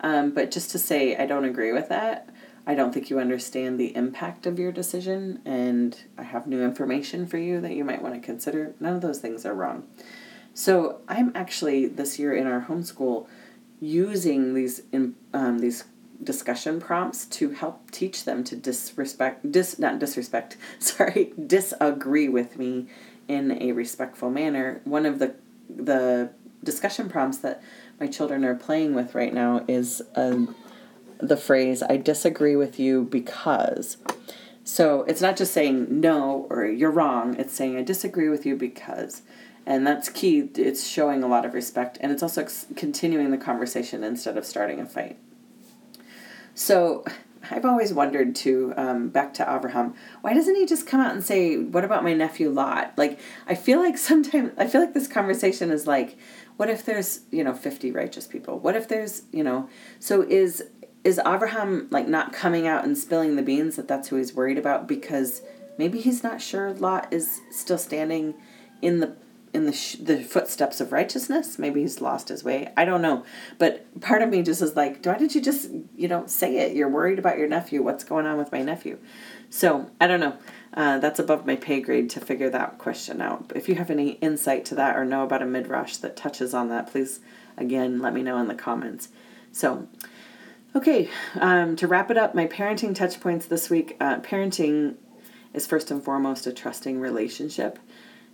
Um, 0.01 0.31
but 0.31 0.51
just 0.51 0.71
to 0.71 0.79
say 0.79 1.15
I 1.15 1.25
don't 1.25 1.45
agree 1.45 1.71
with 1.71 1.87
that, 1.87 2.27
I 2.65 2.75
don't 2.75 2.93
think 2.93 3.09
you 3.09 3.19
understand 3.19 3.79
the 3.79 3.95
impact 3.95 4.45
of 4.45 4.59
your 4.59 4.71
decision, 4.71 5.41
and 5.45 5.97
I 6.17 6.23
have 6.23 6.47
new 6.47 6.63
information 6.63 7.25
for 7.25 7.37
you 7.37 7.59
that 7.61 7.73
you 7.73 7.83
might 7.83 8.01
want 8.01 8.15
to 8.15 8.21
consider. 8.21 8.75
None 8.79 8.95
of 8.95 9.01
those 9.01 9.19
things 9.19 9.45
are 9.45 9.53
wrong. 9.53 9.87
So 10.53 11.01
I'm 11.07 11.31
actually 11.33 11.87
this 11.87 12.19
year 12.19 12.35
in 12.35 12.45
our 12.45 12.65
homeschool 12.67 13.27
using 13.79 14.53
these 14.53 14.83
um, 15.33 15.59
these 15.59 15.85
discussion 16.23 16.79
prompts 16.79 17.25
to 17.25 17.49
help 17.49 17.89
teach 17.89 18.25
them 18.25 18.43
to 18.43 18.55
disrespect 18.55 19.51
dis 19.51 19.79
not 19.79 19.97
disrespect 19.97 20.55
sorry 20.79 21.33
disagree 21.47 22.29
with 22.29 22.59
me 22.59 22.85
in 23.27 23.61
a 23.61 23.71
respectful 23.71 24.29
manner. 24.29 24.81
One 24.83 25.05
of 25.05 25.19
the 25.19 25.35
the 25.69 26.31
discussion 26.63 27.09
prompts 27.09 27.39
that 27.39 27.63
my 27.99 28.07
children 28.07 28.45
are 28.45 28.55
playing 28.55 28.93
with 28.93 29.15
right 29.15 29.33
now 29.33 29.63
is 29.67 30.01
a 30.15 30.47
the 31.21 31.37
phrase, 31.37 31.83
I 31.83 31.97
disagree 31.97 32.55
with 32.55 32.79
you 32.79 33.03
because. 33.03 33.97
So 34.63 35.03
it's 35.03 35.21
not 35.21 35.37
just 35.37 35.53
saying 35.53 35.87
no 35.89 36.47
or 36.49 36.65
you're 36.65 36.91
wrong, 36.91 37.35
it's 37.37 37.53
saying 37.53 37.77
I 37.77 37.83
disagree 37.83 38.29
with 38.29 38.45
you 38.45 38.55
because. 38.55 39.21
And 39.65 39.85
that's 39.85 40.09
key. 40.09 40.49
It's 40.55 40.85
showing 40.87 41.23
a 41.23 41.27
lot 41.27 41.45
of 41.45 41.53
respect 41.53 41.97
and 42.01 42.11
it's 42.11 42.23
also 42.23 42.47
continuing 42.75 43.31
the 43.31 43.37
conversation 43.37 44.03
instead 44.03 44.37
of 44.37 44.45
starting 44.45 44.79
a 44.79 44.85
fight. 44.85 45.17
So 46.55 47.03
I've 47.49 47.65
always 47.65 47.93
wondered 47.93 48.35
too, 48.35 48.73
um, 48.77 49.09
back 49.09 49.33
to 49.35 49.55
Abraham, 49.55 49.95
why 50.21 50.33
doesn't 50.33 50.55
he 50.55 50.65
just 50.65 50.85
come 50.85 50.99
out 50.99 51.13
and 51.13 51.23
say, 51.23 51.57
What 51.57 51.83
about 51.83 52.03
my 52.03 52.13
nephew 52.13 52.49
Lot? 52.49 52.93
Like, 52.97 53.19
I 53.47 53.55
feel 53.55 53.79
like 53.79 53.97
sometimes, 53.97 54.51
I 54.57 54.67
feel 54.67 54.81
like 54.81 54.93
this 54.93 55.07
conversation 55.07 55.71
is 55.71 55.87
like, 55.87 56.17
What 56.57 56.69
if 56.69 56.85
there's, 56.85 57.21
you 57.31 57.43
know, 57.43 57.53
50 57.53 57.91
righteous 57.91 58.27
people? 58.27 58.59
What 58.59 58.75
if 58.75 58.87
there's, 58.87 59.23
you 59.31 59.43
know, 59.43 59.69
so 59.99 60.21
is 60.21 60.63
is 61.03 61.19
Abraham 61.19 61.87
like 61.89 62.07
not 62.07 62.33
coming 62.33 62.67
out 62.67 62.83
and 62.83 62.97
spilling 62.97 63.35
the 63.35 63.41
beans 63.41 63.75
that 63.75 63.87
that's 63.87 64.09
who 64.09 64.17
he's 64.17 64.33
worried 64.33 64.57
about? 64.57 64.87
Because 64.87 65.41
maybe 65.77 65.99
he's 65.99 66.23
not 66.23 66.41
sure 66.41 66.73
Lot 66.73 67.11
is 67.11 67.41
still 67.51 67.77
standing 67.77 68.35
in 68.81 68.99
the 68.99 69.15
in 69.53 69.65
the 69.65 69.73
sh- 69.73 69.95
the 69.95 70.23
footsteps 70.23 70.79
of 70.79 70.91
righteousness. 70.91 71.59
Maybe 71.59 71.81
he's 71.81 72.01
lost 72.01 72.29
his 72.29 72.43
way. 72.43 72.71
I 72.77 72.85
don't 72.85 73.01
know. 73.01 73.25
But 73.57 73.99
part 73.99 74.21
of 74.21 74.29
me 74.29 74.43
just 74.43 74.61
is 74.61 74.75
like 74.75 75.03
why 75.05 75.17
did 75.17 75.35
you 75.35 75.41
just 75.41 75.69
you 75.95 76.07
know 76.07 76.25
say 76.27 76.57
it? 76.57 76.75
You're 76.75 76.89
worried 76.89 77.19
about 77.19 77.37
your 77.37 77.47
nephew. 77.47 77.81
What's 77.81 78.03
going 78.03 78.25
on 78.25 78.37
with 78.37 78.51
my 78.51 78.61
nephew? 78.61 78.99
So 79.49 79.89
i 79.99 80.07
don't 80.07 80.19
know. 80.19 80.37
Uh, 80.73 80.99
that's 80.99 81.19
above 81.19 81.45
my 81.45 81.57
pay 81.57 81.81
grade 81.81 82.09
to 82.11 82.21
figure 82.21 82.49
that 82.49 82.77
question 82.77 83.21
out. 83.21 83.51
If 83.55 83.67
you 83.67 83.75
have 83.75 83.89
any 83.89 84.11
insight 84.11 84.63
to 84.65 84.75
that 84.75 84.95
or 84.95 85.03
know 85.03 85.23
about 85.23 85.41
a 85.41 85.45
midrash 85.45 85.97
that 85.97 86.15
touches 86.15 86.53
on 86.53 86.69
that 86.69 86.89
please 86.91 87.19
again 87.57 87.99
let 87.99 88.13
me 88.13 88.23
know 88.23 88.37
in 88.37 88.47
the 88.47 88.55
comments. 88.55 89.09
So 89.51 89.89
Okay, 90.73 91.09
um, 91.35 91.75
to 91.75 91.87
wrap 91.87 92.09
it 92.11 92.17
up, 92.17 92.33
my 92.33 92.47
parenting 92.47 92.95
touch 92.95 93.19
points 93.19 93.45
this 93.45 93.69
week. 93.69 93.97
Uh, 93.99 94.21
parenting 94.21 94.95
is 95.53 95.67
first 95.67 95.91
and 95.91 96.01
foremost 96.01 96.47
a 96.47 96.53
trusting 96.53 96.97
relationship. 96.97 97.77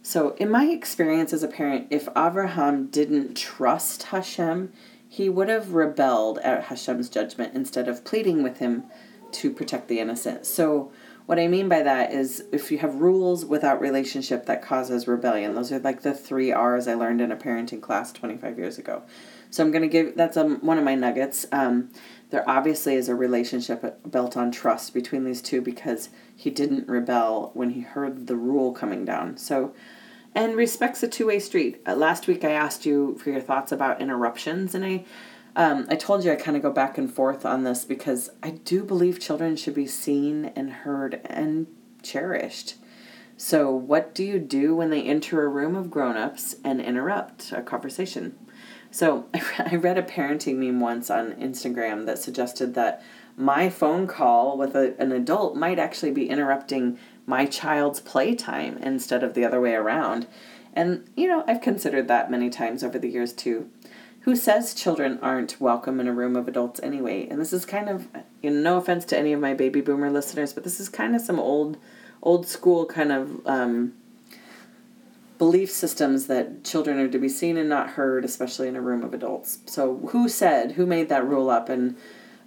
So, 0.04 0.36
in 0.36 0.52
my 0.52 0.66
experience 0.66 1.34
as 1.34 1.42
a 1.42 1.48
parent, 1.48 1.88
if 1.90 2.06
Avraham 2.14 2.92
didn't 2.92 3.36
trust 3.36 4.04
Hashem, 4.04 4.72
he 5.10 5.30
would 5.30 5.50
have 5.50 5.74
rebelled 5.74 6.38
at 6.40 6.66
Hashem's 6.66 7.10
judgment 7.10 7.56
instead 7.56 7.88
of 7.88 8.06
pleading 8.06 8.44
with 8.44 8.60
him 8.60 8.84
to 9.32 9.52
protect 9.52 9.88
the 9.88 10.00
innocent. 10.00 10.46
So, 10.46 10.92
what 11.26 11.40
I 11.40 11.48
mean 11.48 11.68
by 11.68 11.82
that 11.82 12.14
is 12.14 12.46
if 12.54 12.72
you 12.72 12.78
have 12.78 13.02
rules 13.02 13.46
without 13.46 13.82
relationship 13.82 14.46
that 14.46 14.62
causes 14.62 15.10
rebellion, 15.10 15.56
those 15.56 15.74
are 15.74 15.80
like 15.80 16.02
the 16.02 16.14
three 16.14 16.54
R's 16.54 16.88
I 16.88 16.94
learned 16.94 17.20
in 17.20 17.34
a 17.34 17.36
parenting 17.36 17.82
class 17.82 18.14
25 18.14 18.58
years 18.58 18.78
ago. 18.78 19.04
So 19.50 19.62
I'm 19.64 19.72
going 19.72 19.82
to 19.82 19.90
give 19.90 20.16
that's 20.16 20.38
um, 20.38 20.60
one 20.62 20.78
of 20.78 20.86
my 20.86 20.96
nuggets. 20.96 21.46
Um, 21.52 21.90
there 22.30 22.48
obviously 22.50 22.96
is 22.96 23.08
a 23.08 23.16
relationship 23.16 24.00
built 24.10 24.36
on 24.36 24.52
trust 24.52 24.94
between 24.94 25.24
these 25.24 25.42
two 25.42 25.62
because 25.62 26.10
he 26.36 26.50
didn't 26.50 26.88
rebel 26.88 27.52
when 27.54 27.72
he 27.72 27.82
heard 27.82 28.28
the 28.28 28.36
rule 28.36 28.74
coming 28.74 29.06
down. 29.06 29.38
So, 29.38 29.74
and 30.36 30.56
respect's 30.56 31.02
a 31.04 31.08
two 31.08 31.28
way 31.28 31.40
street. 31.40 31.82
Uh, 31.88 31.96
last 31.96 32.28
week 32.28 32.44
I 32.44 32.52
asked 32.52 32.86
you 32.86 33.18
for 33.18 33.30
your 33.30 33.42
thoughts 33.42 33.72
about 33.72 34.02
interruptions, 34.02 34.76
and 34.76 34.86
I. 34.86 35.06
Um, 35.56 35.88
I 35.90 35.96
told 35.96 36.24
you 36.24 36.32
I 36.32 36.36
kind 36.36 36.56
of 36.56 36.62
go 36.62 36.72
back 36.72 37.00
and 37.00 37.12
forth 37.12 37.44
on 37.44 37.64
this 37.64 37.84
because 37.84 38.30
I 38.44 38.52
do 38.52 38.84
believe 38.84 39.20
children 39.20 39.56
should 39.56 39.74
be 39.74 39.88
seen 39.88 40.52
and 40.56 40.70
heard 40.70 41.20
and 41.26 41.66
cherished. 42.04 42.76
So, 43.38 43.72
what 43.72 44.14
do 44.14 44.24
you 44.24 44.38
do 44.38 44.76
when 44.76 44.92
they 44.92 45.02
enter 45.02 45.44
a 45.44 45.48
room 45.48 45.76
of 45.76 45.90
grown 45.90 46.16
ups 46.16 46.58
and 46.64 46.80
interrupt 46.80 47.52
a 47.52 47.64
conversation? 47.64 48.36
So 48.92 49.26
I 49.60 49.76
read 49.76 49.98
a 49.98 50.04
parenting 50.04 50.56
meme 50.58 50.80
once 50.80 51.10
on 51.10 51.34
Instagram 51.34 52.06
that 52.06 52.20
suggested 52.20 52.74
that 52.76 53.04
my 53.36 53.70
phone 53.70 54.08
call 54.08 54.58
with 54.58 54.76
a, 54.76 55.00
an 55.00 55.12
adult 55.12 55.56
might 55.56 55.78
actually 55.78 56.12
be 56.12 56.30
interrupting 56.30 56.98
my 57.26 57.46
child's 57.46 58.00
playtime 58.00 58.78
instead 58.78 59.24
of 59.24 59.34
the 59.34 59.46
other 59.46 59.62
way 59.62 59.74
around. 59.74 60.28
And, 60.74 61.10
you 61.16 61.28
know, 61.28 61.44
I've 61.48 61.62
considered 61.62 62.08
that 62.08 62.32
many 62.32 62.50
times 62.50 62.84
over 62.84 62.98
the 62.98 63.10
years 63.10 63.34
too. 63.34 63.70
Who 64.22 64.36
says 64.36 64.74
children 64.74 65.20
aren't 65.22 65.62
welcome 65.62 66.00
in 66.00 66.08
a 66.08 66.14
room 66.14 66.36
of 66.36 66.48
adults 66.48 66.80
anyway? 66.82 67.28
And 67.30 67.40
this 67.40 67.54
is 67.54 67.66
kind 67.66 67.90
of, 67.90 68.08
you 68.42 68.50
know, 68.50 68.60
no 68.60 68.78
offense 68.78 69.06
to 69.06 69.18
any 69.18 69.34
of 69.34 69.40
my 69.40 69.54
baby 69.54 69.82
boomer 69.82 70.10
listeners, 70.10 70.54
but 70.54 70.64
this 70.64 70.80
is 70.80 70.90
kind 70.90 71.16
of 71.16 71.22
some 71.22 71.40
old, 71.40 71.78
old 72.22 72.48
school 72.48 72.86
kind 72.86 73.12
of 73.12 73.46
um, 73.48 73.94
belief 75.38 75.70
systems 75.70 76.28
that 76.28 76.64
children 76.64 77.00
are 77.00 77.08
to 77.08 77.20
be 77.20 77.30
seen 77.30 77.58
and 77.58 77.70
not 77.70 77.92
heard, 77.92 78.26
especially 78.26 78.68
in 78.68 78.76
a 78.76 78.82
room 78.82 79.04
of 79.04 79.14
adults. 79.14 79.60
So, 79.66 79.98
who 80.10 80.30
said, 80.30 80.74
who 80.74 80.86
made 80.86 81.10
that 81.10 81.28
rule 81.28 81.50
up, 81.50 81.70
and 81.70 81.96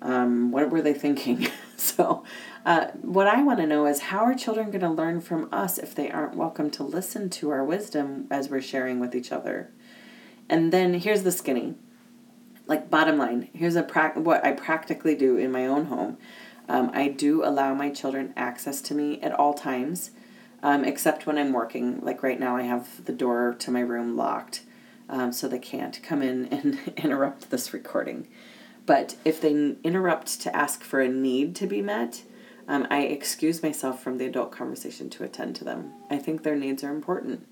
um, 0.02 0.50
what 0.50 0.70
were 0.70 0.82
they 0.82 0.94
thinking? 0.94 1.48
so, 1.76 2.24
uh, 2.64 2.88
what 3.00 3.26
I 3.26 3.42
want 3.42 3.60
to 3.60 3.66
know 3.66 3.86
is 3.86 4.00
how 4.00 4.20
are 4.20 4.34
children 4.34 4.70
going 4.70 4.80
to 4.80 4.90
learn 4.90 5.20
from 5.20 5.48
us 5.52 5.78
if 5.78 5.94
they 5.94 6.10
aren't 6.10 6.36
welcome 6.36 6.70
to 6.72 6.82
listen 6.82 7.30
to 7.30 7.50
our 7.50 7.64
wisdom 7.64 8.26
as 8.30 8.48
we're 8.48 8.60
sharing 8.60 8.98
with 8.98 9.14
each 9.14 9.32
other? 9.32 9.70
And 10.48 10.72
then 10.72 10.94
here's 10.94 11.22
the 11.22 11.32
skinny. 11.32 11.76
Like 12.66 12.90
bottom 12.90 13.18
line, 13.18 13.48
here's 13.52 13.76
a 13.76 13.82
pra- 13.82 14.12
what 14.14 14.44
I 14.44 14.52
practically 14.52 15.14
do 15.14 15.36
in 15.36 15.50
my 15.50 15.66
own 15.66 15.86
home. 15.86 16.18
Um, 16.68 16.90
I 16.94 17.08
do 17.08 17.44
allow 17.44 17.74
my 17.74 17.90
children 17.90 18.32
access 18.36 18.80
to 18.82 18.94
me 18.94 19.20
at 19.22 19.32
all 19.32 19.54
times 19.54 20.12
um, 20.62 20.84
except 20.84 21.26
when 21.26 21.38
I'm 21.38 21.52
working. 21.52 22.00
Like 22.00 22.22
right 22.22 22.38
now, 22.38 22.56
I 22.56 22.62
have 22.62 23.04
the 23.04 23.12
door 23.12 23.54
to 23.58 23.70
my 23.70 23.80
room 23.80 24.16
locked, 24.16 24.62
um, 25.08 25.32
so 25.32 25.48
they 25.48 25.58
can't 25.58 26.02
come 26.02 26.22
in 26.22 26.46
and 26.52 26.78
interrupt 26.96 27.50
this 27.50 27.72
recording. 27.72 28.28
But 28.86 29.16
if 29.24 29.40
they 29.40 29.76
interrupt 29.84 30.40
to 30.40 30.56
ask 30.56 30.82
for 30.82 31.00
a 31.00 31.08
need 31.08 31.54
to 31.56 31.66
be 31.66 31.82
met, 31.82 32.22
um, 32.66 32.86
I 32.90 33.02
excuse 33.02 33.62
myself 33.62 34.02
from 34.02 34.18
the 34.18 34.26
adult 34.26 34.52
conversation 34.52 35.10
to 35.10 35.24
attend 35.24 35.56
to 35.56 35.64
them. 35.64 35.92
I 36.08 36.18
think 36.18 36.42
their 36.42 36.56
needs 36.56 36.84
are 36.84 36.94
important. 36.94 37.46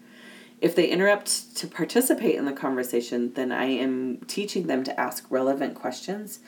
If 0.60 0.74
they 0.74 0.88
interrupt 0.88 1.56
to 1.56 1.68
participate 1.68 2.34
in 2.34 2.44
the 2.44 2.52
conversation, 2.52 3.32
then 3.34 3.52
I 3.52 3.66
am 3.66 4.18
teaching 4.26 4.66
them 4.66 4.82
to 4.84 4.98
ask 4.98 5.26
relevant 5.30 5.74
questions 5.74 6.40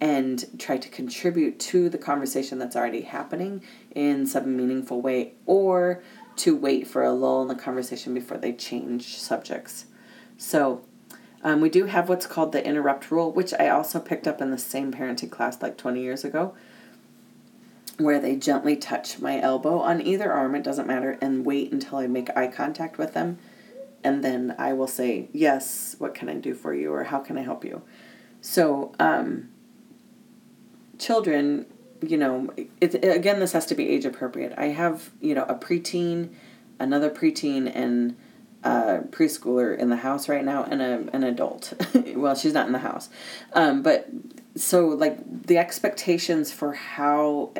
and 0.00 0.44
try 0.58 0.76
to 0.76 0.88
contribute 0.88 1.58
to 1.58 1.88
the 1.88 1.98
conversation 1.98 2.58
that's 2.58 2.76
already 2.76 3.02
happening 3.02 3.62
in 3.94 4.26
some 4.26 4.56
meaningful 4.56 5.00
way 5.00 5.32
or 5.46 6.02
to 6.36 6.54
wait 6.54 6.86
for 6.86 7.02
a 7.02 7.12
lull 7.12 7.42
in 7.42 7.48
the 7.48 7.54
conversation 7.54 8.12
before 8.12 8.36
they 8.36 8.52
change 8.52 9.16
subjects. 9.16 9.86
So, 10.36 10.82
um, 11.42 11.60
we 11.60 11.70
do 11.70 11.86
have 11.86 12.08
what's 12.08 12.26
called 12.26 12.52
the 12.52 12.66
interrupt 12.66 13.10
rule, 13.10 13.32
which 13.32 13.54
I 13.54 13.68
also 13.68 14.00
picked 14.00 14.26
up 14.26 14.40
in 14.40 14.50
the 14.50 14.58
same 14.58 14.92
parenting 14.92 15.30
class 15.30 15.62
like 15.62 15.76
20 15.78 16.00
years 16.02 16.24
ago, 16.24 16.54
where 17.98 18.18
they 18.18 18.36
gently 18.36 18.76
touch 18.76 19.20
my 19.20 19.40
elbow 19.40 19.78
on 19.78 20.02
either 20.02 20.30
arm, 20.30 20.54
it 20.54 20.62
doesn't 20.64 20.86
matter, 20.86 21.16
and 21.20 21.46
wait 21.46 21.72
until 21.72 21.98
I 21.98 22.06
make 22.06 22.36
eye 22.36 22.48
contact 22.48 22.98
with 22.98 23.14
them. 23.14 23.38
And 24.04 24.22
then 24.22 24.54
I 24.58 24.72
will 24.72 24.86
say, 24.86 25.28
Yes, 25.32 25.96
what 25.98 26.14
can 26.14 26.28
I 26.28 26.34
do 26.34 26.54
for 26.54 26.74
you? 26.74 26.92
or 26.92 27.04
How 27.04 27.20
can 27.20 27.38
I 27.38 27.42
help 27.42 27.64
you? 27.64 27.82
So, 28.40 28.92
um, 29.00 29.48
children, 30.98 31.66
you 32.02 32.16
know, 32.16 32.50
it, 32.80 32.94
again, 33.04 33.40
this 33.40 33.52
has 33.52 33.66
to 33.66 33.74
be 33.74 33.88
age 33.88 34.04
appropriate. 34.04 34.52
I 34.56 34.66
have, 34.66 35.10
you 35.20 35.34
know, 35.34 35.44
a 35.44 35.54
preteen, 35.54 36.30
another 36.78 37.10
preteen, 37.10 37.70
and 37.74 38.16
a 38.62 39.00
preschooler 39.10 39.76
in 39.76 39.90
the 39.90 39.96
house 39.96 40.28
right 40.28 40.44
now, 40.44 40.64
and 40.64 40.82
a, 40.82 41.08
an 41.12 41.22
adult. 41.22 41.72
well, 42.14 42.34
she's 42.34 42.52
not 42.52 42.66
in 42.66 42.72
the 42.72 42.80
house. 42.80 43.08
Um, 43.52 43.82
but 43.82 44.08
so, 44.54 44.86
like, 44.88 45.46
the 45.46 45.58
expectations 45.58 46.52
for 46.52 46.72
how 46.72 47.52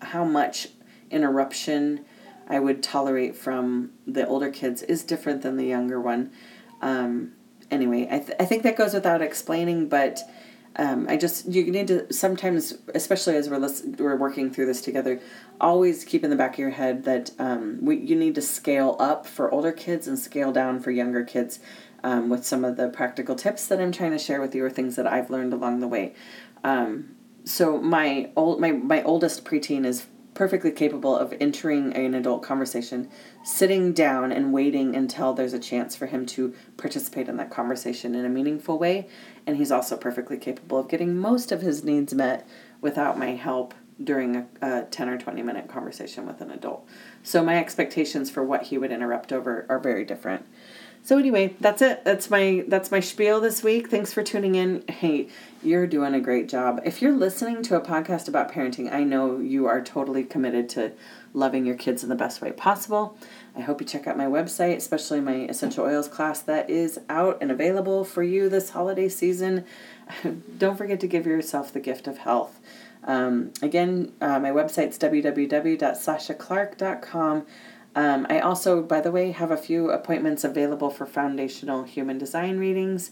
how 0.00 0.24
much 0.24 0.68
interruption 1.10 2.04
I 2.48 2.58
would 2.58 2.82
tolerate 2.82 3.36
from 3.36 3.90
the 4.06 4.26
older 4.26 4.50
kids 4.50 4.82
is 4.82 5.02
different 5.02 5.42
than 5.42 5.56
the 5.56 5.66
younger 5.66 6.00
one. 6.00 6.30
Um, 6.80 7.32
anyway, 7.70 8.08
I, 8.10 8.18
th- 8.20 8.36
I 8.40 8.44
think 8.44 8.62
that 8.62 8.76
goes 8.76 8.94
without 8.94 9.20
explaining, 9.20 9.88
but 9.88 10.20
um, 10.76 11.06
I 11.08 11.16
just 11.16 11.48
you 11.48 11.70
need 11.70 11.88
to 11.88 12.12
sometimes, 12.12 12.74
especially 12.94 13.36
as 13.36 13.48
we're 13.48 13.58
listen, 13.58 13.96
we're 13.98 14.16
working 14.16 14.50
through 14.50 14.66
this 14.66 14.80
together, 14.80 15.20
always 15.60 16.04
keep 16.04 16.22
in 16.22 16.30
the 16.30 16.36
back 16.36 16.54
of 16.54 16.58
your 16.58 16.70
head 16.70 17.04
that 17.04 17.32
um, 17.38 17.78
we 17.82 17.96
you 17.96 18.16
need 18.16 18.34
to 18.36 18.42
scale 18.42 18.96
up 18.98 19.26
for 19.26 19.50
older 19.52 19.72
kids 19.72 20.06
and 20.06 20.18
scale 20.18 20.52
down 20.52 20.80
for 20.80 20.90
younger 20.90 21.24
kids, 21.24 21.58
um, 22.04 22.28
with 22.28 22.46
some 22.46 22.64
of 22.64 22.76
the 22.76 22.88
practical 22.88 23.34
tips 23.34 23.66
that 23.66 23.80
I'm 23.80 23.92
trying 23.92 24.12
to 24.12 24.18
share 24.18 24.40
with 24.40 24.54
you 24.54 24.64
or 24.64 24.70
things 24.70 24.96
that 24.96 25.06
I've 25.06 25.30
learned 25.30 25.52
along 25.52 25.80
the 25.80 25.88
way. 25.88 26.14
Um, 26.62 27.16
so 27.44 27.78
my 27.78 28.30
old 28.36 28.60
my 28.60 28.72
my 28.72 29.02
oldest 29.02 29.44
preteen 29.44 29.84
is 29.84 30.06
perfectly 30.38 30.70
capable 30.70 31.16
of 31.16 31.34
entering 31.40 31.92
an 31.94 32.14
adult 32.14 32.44
conversation, 32.44 33.10
sitting 33.42 33.92
down 33.92 34.30
and 34.30 34.52
waiting 34.52 34.94
until 34.94 35.32
there's 35.32 35.52
a 35.52 35.58
chance 35.58 35.96
for 35.96 36.06
him 36.06 36.24
to 36.24 36.54
participate 36.76 37.28
in 37.28 37.36
that 37.36 37.50
conversation 37.50 38.14
in 38.14 38.24
a 38.24 38.28
meaningful 38.28 38.78
way. 38.78 39.08
And 39.48 39.56
he's 39.56 39.72
also 39.72 39.96
perfectly 39.96 40.36
capable 40.36 40.78
of 40.78 40.88
getting 40.88 41.16
most 41.16 41.50
of 41.50 41.60
his 41.60 41.82
needs 41.82 42.14
met 42.14 42.46
without 42.80 43.18
my 43.18 43.30
help 43.30 43.74
during 44.02 44.36
a, 44.36 44.46
a 44.62 44.82
10 44.84 45.08
or 45.08 45.18
20 45.18 45.42
minute 45.42 45.66
conversation 45.66 46.24
with 46.24 46.40
an 46.40 46.52
adult. 46.52 46.86
So 47.24 47.42
my 47.42 47.58
expectations 47.58 48.30
for 48.30 48.44
what 48.44 48.62
he 48.62 48.78
would 48.78 48.92
interrupt 48.92 49.32
over 49.32 49.66
are 49.68 49.80
very 49.80 50.04
different. 50.04 50.46
So 51.08 51.16
anyway, 51.16 51.56
that's 51.58 51.80
it. 51.80 52.04
That's 52.04 52.28
my 52.28 52.66
that's 52.68 52.90
my 52.90 53.00
spiel 53.00 53.40
this 53.40 53.62
week. 53.62 53.88
Thanks 53.88 54.12
for 54.12 54.22
tuning 54.22 54.56
in. 54.56 54.84
Hey, 54.88 55.28
you're 55.62 55.86
doing 55.86 56.12
a 56.12 56.20
great 56.20 56.50
job. 56.50 56.82
If 56.84 57.00
you're 57.00 57.16
listening 57.16 57.62
to 57.62 57.76
a 57.76 57.80
podcast 57.80 58.28
about 58.28 58.52
parenting, 58.52 58.92
I 58.92 59.04
know 59.04 59.38
you 59.38 59.64
are 59.64 59.80
totally 59.80 60.22
committed 60.22 60.68
to 60.68 60.92
loving 61.32 61.64
your 61.64 61.76
kids 61.76 62.02
in 62.02 62.10
the 62.10 62.14
best 62.14 62.42
way 62.42 62.52
possible. 62.52 63.16
I 63.56 63.62
hope 63.62 63.80
you 63.80 63.86
check 63.86 64.06
out 64.06 64.18
my 64.18 64.26
website, 64.26 64.76
especially 64.76 65.22
my 65.22 65.46
essential 65.48 65.86
oils 65.86 66.08
class 66.08 66.42
that 66.42 66.68
is 66.68 67.00
out 67.08 67.38
and 67.40 67.50
available 67.50 68.04
for 68.04 68.22
you 68.22 68.50
this 68.50 68.68
holiday 68.68 69.08
season. 69.08 69.64
Don't 70.58 70.76
forget 70.76 71.00
to 71.00 71.06
give 71.06 71.24
yourself 71.24 71.72
the 71.72 71.80
gift 71.80 72.06
of 72.06 72.18
health. 72.18 72.60
Um, 73.04 73.52
again, 73.62 74.12
uh, 74.20 74.38
my 74.40 74.50
website's 74.50 74.98
www.sashaclark.com. 74.98 77.46
Um, 77.94 78.26
I 78.28 78.40
also, 78.40 78.82
by 78.82 79.00
the 79.00 79.10
way, 79.10 79.32
have 79.32 79.50
a 79.50 79.56
few 79.56 79.90
appointments 79.90 80.44
available 80.44 80.90
for 80.90 81.06
foundational 81.06 81.84
human 81.84 82.18
design 82.18 82.58
readings. 82.58 83.10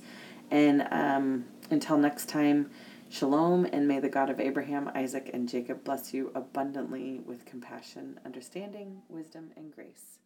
And 0.51 0.87
um, 0.91 1.47
until 1.71 1.97
next 1.97 2.29
time, 2.29 2.71
shalom, 3.09 3.67
and 3.67 3.89
may 3.89 3.99
the 3.99 4.09
God 4.09 4.31
of 4.31 4.39
Abraham, 4.39 4.91
Isaac, 4.95 5.31
and 5.33 5.49
Jacob 5.49 5.83
bless 5.85 6.15
you 6.15 6.31
abundantly 6.35 7.21
with 7.25 7.45
compassion, 7.45 8.21
understanding, 8.25 9.03
wisdom, 9.09 9.51
and 9.57 9.75
grace. 9.75 10.19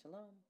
Shalom. 0.00 0.47